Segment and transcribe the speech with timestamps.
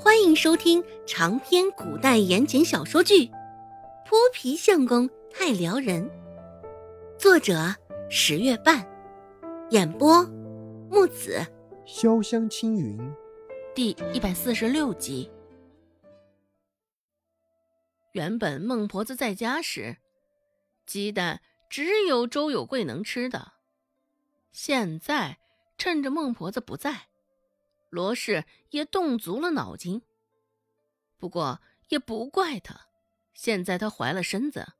[0.00, 3.26] 欢迎收听长篇古代言情小说剧
[4.06, 6.08] 《泼皮相公太撩人》，
[7.18, 7.74] 作者
[8.08, 8.86] 十月半，
[9.70, 10.22] 演播
[10.88, 11.44] 木子
[11.84, 12.96] 潇湘青云，
[13.74, 15.28] 第一百四十六集。
[18.12, 19.96] 原本孟婆子在家时，
[20.86, 23.54] 鸡蛋只有周有贵能吃的，
[24.52, 25.38] 现在
[25.76, 27.08] 趁着孟婆子不在。
[27.88, 30.02] 罗氏也动足了脑筋，
[31.16, 32.88] 不过也不怪他。
[33.34, 34.74] 现在她怀了身子，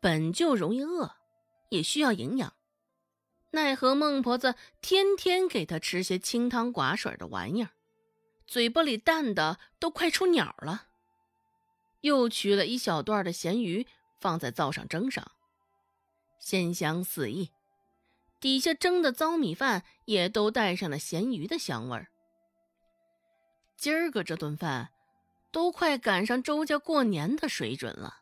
[0.00, 1.16] 本就容易饿，
[1.70, 2.54] 也需要营养。
[3.52, 7.70] 奈何孟婆子天天给她吃些清汤寡水的玩意儿，
[8.46, 10.88] 嘴巴里淡的都快出鸟了。
[12.02, 13.86] 又取了一小段的咸鱼
[14.20, 15.32] 放在灶上蒸上，
[16.38, 17.50] 鲜香四溢。
[18.38, 22.09] 底下蒸的糟米饭也都带上了咸鱼的香味儿。
[23.80, 24.90] 今儿个这顿饭，
[25.50, 28.18] 都快赶上周家过年的水准了。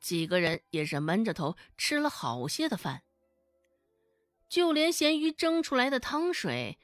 [0.00, 3.04] 几个人也是闷着头吃了好些的饭，
[4.48, 6.80] 就连咸鱼蒸出来的汤水，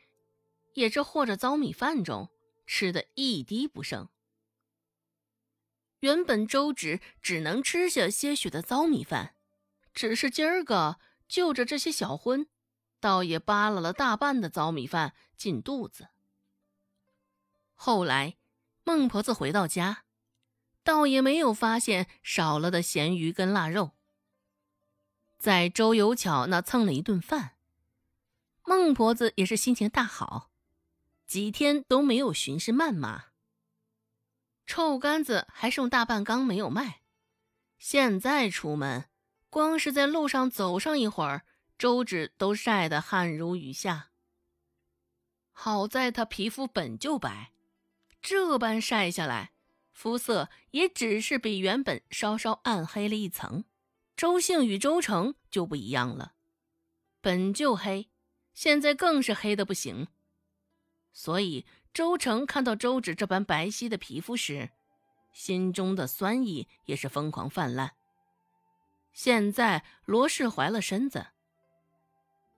[0.75, 2.29] 也是和着糟米饭中
[2.69, 4.09] 吃的一滴不剩。
[5.99, 9.35] 原本周芷只能吃下些许的糟米饭，
[9.93, 12.47] 只是今儿个就着这些小荤，
[13.01, 16.11] 倒也扒拉了大半的糟米饭进肚子。
[17.83, 18.37] 后来，
[18.85, 20.05] 孟婆子回到家，
[20.85, 23.93] 倒也没有发现少了的咸鱼跟腊肉。
[25.39, 27.57] 在周有巧那蹭了一顿饭，
[28.67, 30.51] 孟婆子也是心情大好，
[31.27, 33.29] 几天都没有巡视谩骂。
[34.67, 37.01] 臭干子还剩大半缸没有卖，
[37.79, 39.09] 现在出门，
[39.49, 41.47] 光是在路上走上一会儿，
[41.79, 44.11] 周芷都晒得汗如雨下。
[45.53, 47.53] 好在她皮肤本就白。
[48.23, 49.53] 这般晒下来，
[49.93, 53.65] 肤色也只是比原本稍稍暗黑了一层。
[54.17, 56.35] 周兴与周成就不一样了，
[57.23, 58.11] 本就黑，
[58.53, 60.09] 现在更是黑的不行。
[61.13, 61.65] 所以
[61.95, 64.71] 周成看到周芷这般白皙的皮肤时，
[65.33, 67.95] 心中的酸意也是疯狂泛滥。
[69.13, 71.29] 现在罗氏怀了身子，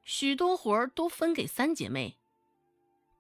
[0.03, 2.19] 许多活儿都分给三姐妹，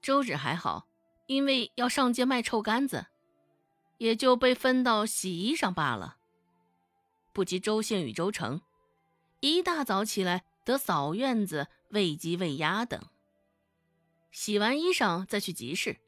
[0.02, 0.88] 周芷还好。
[1.32, 3.06] 因为要上街卖臭干子，
[3.96, 6.18] 也就被分到洗衣上罢了。
[7.32, 8.60] 不及周兴与周成，
[9.40, 13.02] 一大早起来得扫院子、喂鸡、喂鸭等。
[14.30, 15.98] 洗完衣裳再去集市，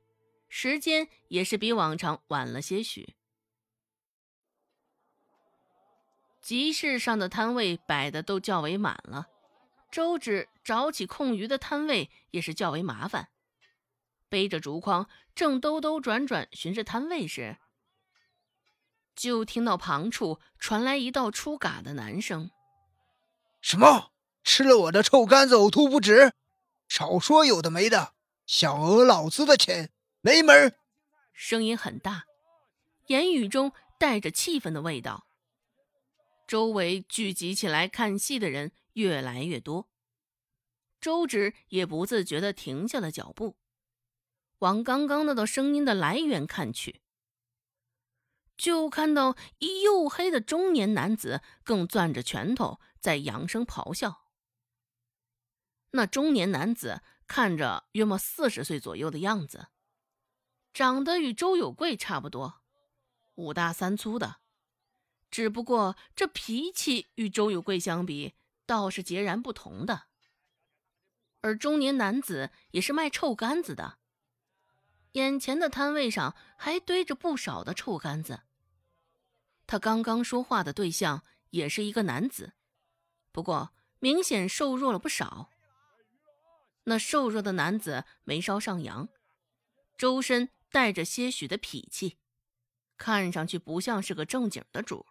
[0.51, 3.15] 时间也是比往常晚了些许。
[6.43, 9.29] 集市上的摊位摆的都较为满了，
[9.91, 13.31] 周芷找起空余的摊位也是较为麻烦。
[14.35, 17.57] 背着竹筐，正兜兜转转寻着摊位时，
[19.15, 22.51] 就听到旁处传来一道粗嘎的男声
[23.63, 24.11] ：“什么？
[24.43, 26.33] 吃了我的臭干子呕吐不止？
[26.89, 28.15] 少说有的没的，
[28.45, 30.77] 想讹老子的钱，没门！”
[31.33, 32.25] 声音很大，
[33.07, 33.71] 言语中
[34.01, 35.29] 带着气愤的味道。
[36.49, 39.89] 周围聚集起来看戏的人越来越多，
[41.01, 43.57] 周芷也不自觉地停下了脚步。
[44.59, 47.03] 往刚刚那道声音的来源看去，
[48.57, 54.23] 就看到一黝黑的中年男子，更攥着拳头在扬声咆哮。
[55.91, 59.69] 那中年男子看着约莫四十岁左右的样子，
[60.73, 62.63] 长得与周有贵差不多，
[63.35, 64.39] 五大三粗的，
[65.31, 68.35] 只不过这脾气与周有贵相比，
[68.67, 70.05] 倒是截然不同的。
[71.43, 73.99] 而中年男子也是卖臭干子的。
[75.15, 78.43] 眼前的摊位上还堆着不少的臭干子。
[79.67, 82.53] 他刚刚说话的对象也是一个男子，
[83.33, 83.71] 不过
[84.01, 85.51] 明显瘦弱了不少。
[86.85, 89.09] 那瘦弱的男子眉梢上扬，
[89.97, 92.19] 周身带着些许的痞气，
[92.99, 95.07] 看上去不像是个正经的主。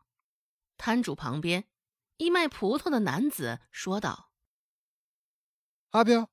[0.77, 1.63] 摊主旁边，
[2.17, 4.31] 一卖葡萄的男子说道
[5.91, 6.29] ：“阿彪，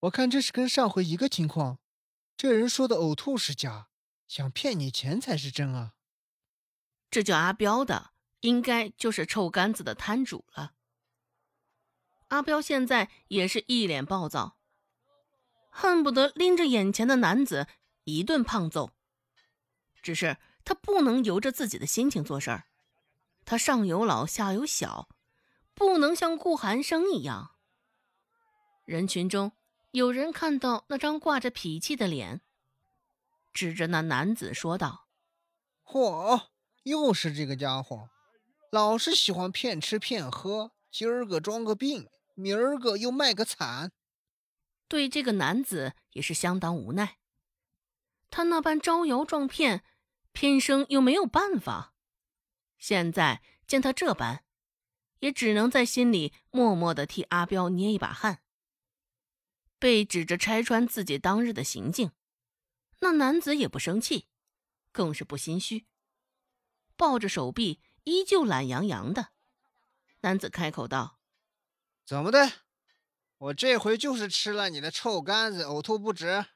[0.00, 1.80] 我看这是跟上回一个情况。”
[2.38, 3.88] 这人说的呕吐是假，
[4.28, 5.94] 想骗你钱才是真啊！
[7.10, 8.12] 这叫阿彪的，
[8.42, 10.74] 应该就是臭干子的摊主了。
[12.28, 14.56] 阿彪现在也是一脸暴躁，
[15.68, 17.66] 恨不得拎着眼前的男子
[18.04, 18.92] 一顿胖揍。
[20.00, 22.68] 只是他不能由着自己的心情做事儿，
[23.44, 25.08] 他上有老下有小，
[25.74, 27.56] 不能像顾寒生一样。
[28.84, 29.50] 人群中。
[29.92, 32.42] 有人看到那张挂着脾气的脸，
[33.54, 35.08] 指着那男子说道
[35.82, 36.48] ：“嚯，
[36.82, 38.10] 又是这个家伙，
[38.70, 43.90] 老是喜欢骗吃骗喝，今儿个装个病，明儿个又卖个惨。”
[44.88, 47.16] 对这个男子也是相当无奈，
[48.30, 49.82] 他那般招摇撞骗，
[50.32, 51.94] 偏生又没有办法。
[52.76, 54.44] 现在见他这般，
[55.20, 58.42] 也只能在心里默默的替阿彪捏一把汗。
[59.78, 62.12] 被指着拆穿自己当日的行径，
[63.00, 64.26] 那男子也不生气，
[64.92, 65.86] 更是不心虚，
[66.96, 69.28] 抱着手臂，依旧懒洋洋的。
[70.20, 71.20] 男子开口道
[72.04, 72.50] ：“怎么的？
[73.38, 76.46] 我这回就是吃了你的臭干子，呕吐不止。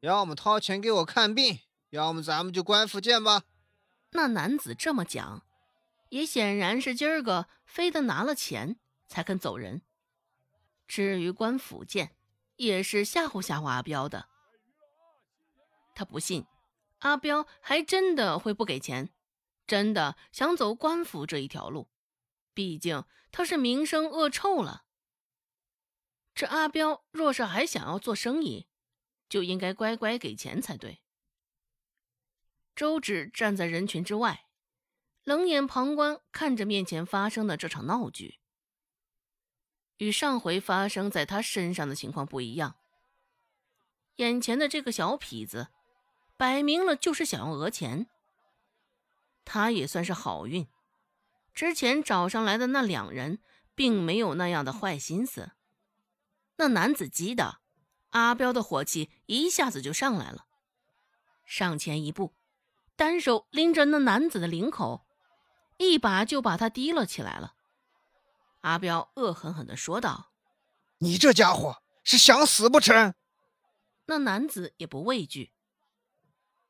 [0.00, 1.58] 要么掏钱给我看病，
[1.90, 3.42] 要么咱们就官府见吧。”
[4.10, 5.44] 那男子这么讲，
[6.10, 8.78] 也显然是今儿个非得拿了钱
[9.08, 9.82] 才肯走人。
[10.86, 12.14] 至于官府见，
[12.56, 14.28] 也是吓唬吓唬阿彪的。
[15.94, 16.44] 他不信
[16.98, 19.12] 阿彪还真的会不给钱，
[19.66, 21.88] 真的想走官府这一条路。
[22.52, 24.84] 毕竟他是名声恶臭了。
[26.34, 28.66] 这阿彪若是还想要做生意，
[29.28, 31.02] 就应该乖乖给钱才对。
[32.74, 34.46] 周芷站在人群之外，
[35.24, 38.38] 冷眼旁观，看着面前发生的这场闹剧。
[39.98, 42.76] 与上回发生在他身上的情况不一样，
[44.16, 45.68] 眼前的这个小痞子，
[46.36, 48.06] 摆明了就是想要讹钱。
[49.44, 50.66] 他也算是好运，
[51.54, 53.40] 之前找上来的那两人，
[53.74, 55.52] 并没有那样的坏心思。
[56.56, 57.60] 那男子急的，
[58.10, 60.46] 阿彪的火气一下子就上来了，
[61.44, 62.34] 上前一步。
[62.96, 65.06] 单手拎着那男子的领口，
[65.76, 67.55] 一把就把他提了起来了。
[68.66, 70.32] 阿彪恶狠狠地说道
[70.98, 73.14] ：“你这家伙是想死不成？”
[74.06, 75.52] 那男子也不畏惧：“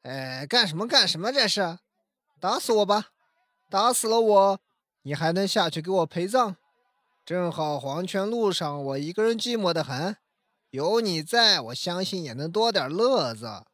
[0.05, 1.33] 哎，干什么干什么？
[1.33, 1.79] 这是
[2.39, 3.13] 打死我吧！
[3.71, 4.61] 打死了我，
[5.03, 6.57] 你还能下去给我陪葬。
[7.25, 10.19] 正好黄泉路上我一个人寂寞的很，
[10.69, 13.65] 有你在，我相信也能多点乐子。”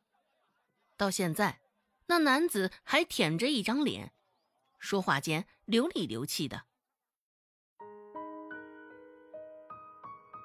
[0.96, 1.58] 到现在。
[2.06, 4.12] 那男子还舔着一张脸，
[4.78, 6.64] 说话间流里流气的。